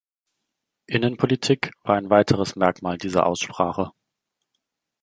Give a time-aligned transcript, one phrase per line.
[0.87, 3.91] Innenpolitik war ein weiteres Merkmal dieser Aussprache.